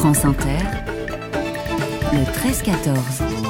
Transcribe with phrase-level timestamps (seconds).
[0.00, 0.56] France Inter,
[2.14, 3.49] le 13-14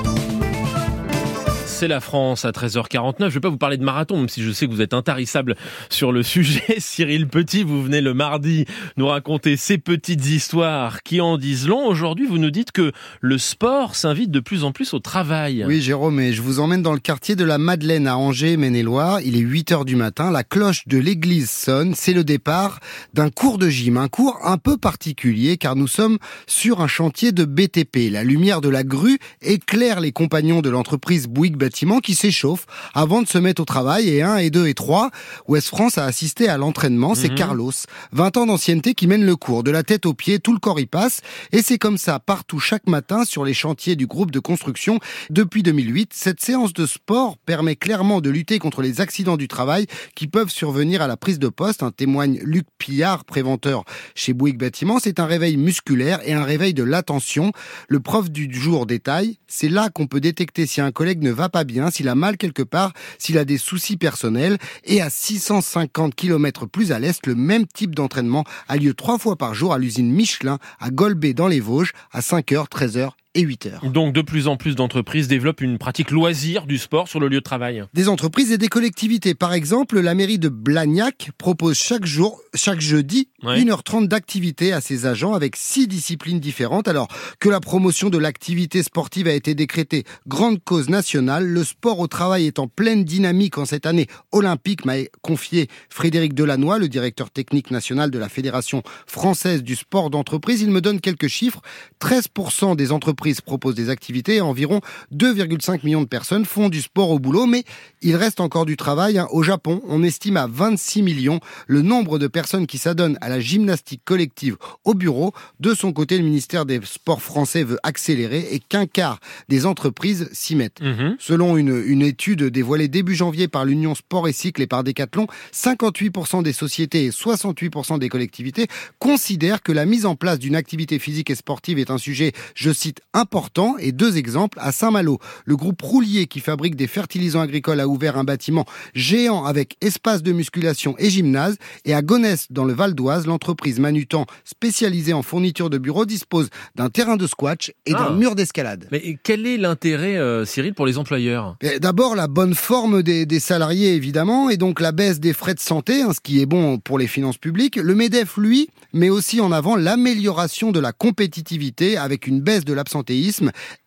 [1.81, 3.15] c'est la France à 13h49.
[3.21, 4.93] Je ne vais pas vous parler de marathon, même si je sais que vous êtes
[4.93, 5.57] intarissable
[5.89, 6.75] sur le sujet.
[6.79, 8.67] Cyril Petit, vous venez le mardi
[8.99, 11.87] nous raconter ces petites histoires qui en disent long.
[11.87, 15.65] Aujourd'hui, vous nous dites que le sport s'invite de plus en plus au travail.
[15.67, 19.23] Oui, Jérôme, et je vous emmène dans le quartier de la Madeleine à Angers, Maine-et-Loire.
[19.23, 20.31] Il est 8 h du matin.
[20.31, 21.95] La cloche de l'église sonne.
[21.95, 22.81] C'est le départ
[23.15, 23.97] d'un cours de gym.
[23.97, 28.11] Un cours un peu particulier car nous sommes sur un chantier de BTP.
[28.11, 33.29] La lumière de la grue éclaire les compagnons de l'entreprise Bouygues qui s'échauffe avant de
[33.29, 34.09] se mettre au travail.
[34.09, 35.11] Et 1, et 2, et 3,
[35.49, 37.15] West France a assisté à l'entraînement.
[37.15, 37.37] C'est mhm.
[37.37, 37.73] Carlos,
[38.13, 39.63] 20 ans d'ancienneté, qui mène le cours.
[39.63, 41.21] De la tête aux pieds, tout le corps y passe.
[41.53, 44.99] Et c'est comme ça, partout, chaque matin, sur les chantiers du groupe de construction.
[45.31, 49.87] Depuis 2008, cette séance de sport permet clairement de lutter contre les accidents du travail
[50.15, 51.83] qui peuvent survenir à la prise de poste.
[51.83, 54.99] Un témoigne Luc Pillard, préventeur chez Bouygues Bâtiment.
[55.03, 57.53] C'est un réveil musculaire et un réveil de l'attention.
[57.89, 61.49] Le prof du jour détaille, c'est là qu'on peut détecter si un collègue ne va
[61.49, 64.59] pas bien, s'il a mal quelque part, s'il a des soucis personnels.
[64.85, 69.37] Et à 650 km plus à l'est, le même type d'entraînement a lieu trois fois
[69.37, 73.67] par jour à l'usine Michelin à Golbet dans les Vosges à 5h, 13h et 8
[73.67, 73.81] heures.
[73.85, 77.39] Donc de plus en plus d'entreprises développent une pratique loisir du sport sur le lieu
[77.39, 77.85] de travail.
[77.95, 79.35] Des entreprises et des collectivités.
[79.35, 85.07] Par exemple, la mairie de Blagnac propose chaque jour, chaque jeudi, 1h30 d'activité à ses
[85.07, 86.89] agents avec six disciplines différentes.
[86.89, 91.99] Alors que la promotion de l'activité sportive a été décrétée grande cause nationale, le sport
[91.99, 96.89] au travail est en pleine dynamique en cette année olympique, m'a confié Frédéric Delannoy, le
[96.89, 100.61] directeur technique national de la Fédération française du sport d'entreprise.
[100.61, 101.63] Il me donne quelques chiffres.
[102.01, 104.81] 13% des entreprises propose des activités et environ
[105.15, 107.65] 2,5 millions de personnes font du sport au boulot, mais
[108.03, 109.19] il reste encore du travail.
[109.19, 109.29] Hein.
[109.31, 113.41] Au Japon, on estime à 26 millions le nombre de personnes qui s'adonnent à la
[113.41, 115.33] gymnastique collective au bureau.
[115.61, 120.29] De son côté, le ministère des Sports français veut accélérer et qu'un quart des entreprises
[120.33, 120.81] s'y mettent.
[120.81, 121.17] Mhm.
[121.19, 125.27] Selon une, une étude dévoilée début janvier par l'Union Sport et Cycle et par Decathlon,
[125.53, 128.67] 58% des sociétés et 68% des collectivités
[128.99, 132.73] considèrent que la mise en place d'une activité physique et sportive est un sujet, je
[132.73, 135.19] cite, important et deux exemples à Saint-Malo.
[135.45, 140.23] Le groupe Roulier qui fabrique des fertilisants agricoles a ouvert un bâtiment géant avec espace
[140.23, 145.23] de musculation et gymnase et à Gonesse dans le Val d'Oise, l'entreprise Manutan spécialisée en
[145.23, 148.13] fourniture de bureaux dispose d'un terrain de squash et d'un ah.
[148.13, 148.87] mur d'escalade.
[148.93, 151.57] Mais quel est l'intérêt euh, Cyril pour les employeurs?
[151.81, 156.03] D'abord la bonne forme des, salariés évidemment et donc la baisse des frais de santé,
[156.03, 157.77] hein, ce qui est bon pour les finances publiques.
[157.77, 162.73] Le MEDEF lui met aussi en avant l'amélioration de la compétitivité avec une baisse de
[162.73, 162.91] l'absence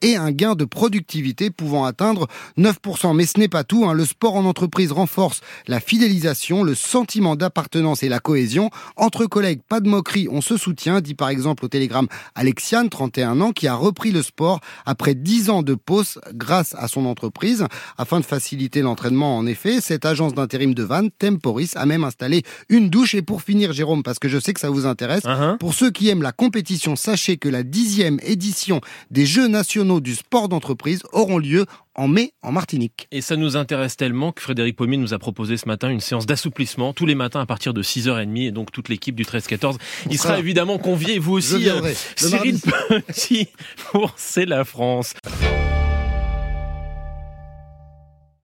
[0.01, 2.27] et un gain de productivité pouvant atteindre
[2.57, 3.15] 9%.
[3.15, 3.85] Mais ce n'est pas tout.
[3.85, 3.93] Hein.
[3.93, 8.69] Le sport en entreprise renforce la fidélisation, le sentiment d'appartenance et la cohésion.
[8.95, 13.41] Entre collègues, pas de moquerie, on se soutient, dit par exemple au télégramme Alexiane, 31
[13.41, 17.65] ans, qui a repris le sport après 10 ans de pause grâce à son entreprise.
[17.97, 22.43] Afin de faciliter l'entraînement, en effet, cette agence d'intérim de Vannes, Temporis, a même installé
[22.69, 23.15] une douche.
[23.15, 25.57] Et pour finir, Jérôme, parce que je sais que ça vous intéresse, uh-huh.
[25.57, 30.15] pour ceux qui aiment la compétition, sachez que la dixième édition des Jeux nationaux du
[30.15, 33.07] sport d'entreprise auront lieu en mai en Martinique.
[33.11, 36.25] Et ça nous intéresse tellement que Frédéric Pommier nous a proposé ce matin une séance
[36.25, 39.77] d'assouplissement tous les matins à partir de 6h30 et donc toute l'équipe du 13-14.
[40.09, 43.47] Il sera évidemment convié, vous aussi, euh, Cyril Petit,
[43.91, 45.13] pour C'est la France.